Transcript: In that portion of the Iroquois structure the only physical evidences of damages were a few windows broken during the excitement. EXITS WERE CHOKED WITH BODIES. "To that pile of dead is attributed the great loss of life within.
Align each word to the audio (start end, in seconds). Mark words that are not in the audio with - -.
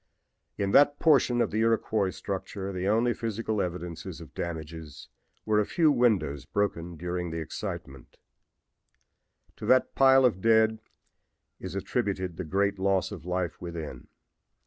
In 0.57 0.71
that 0.71 0.97
portion 0.97 1.41
of 1.41 1.51
the 1.51 1.59
Iroquois 1.59 2.09
structure 2.09 2.73
the 2.73 2.87
only 2.87 3.13
physical 3.13 3.61
evidences 3.61 4.19
of 4.19 4.33
damages 4.33 5.09
were 5.45 5.59
a 5.59 5.65
few 5.67 5.91
windows 5.91 6.43
broken 6.43 6.97
during 6.97 7.29
the 7.29 7.37
excitement. 7.37 8.17
EXITS 8.17 8.17
WERE 8.17 9.53
CHOKED 9.53 9.59
WITH 9.59 9.59
BODIES. 9.59 9.59
"To 9.59 9.65
that 9.67 9.93
pile 9.95 10.25
of 10.25 10.41
dead 10.41 10.79
is 11.59 11.75
attributed 11.75 12.37
the 12.37 12.43
great 12.43 12.79
loss 12.79 13.11
of 13.11 13.27
life 13.27 13.61
within. 13.61 14.07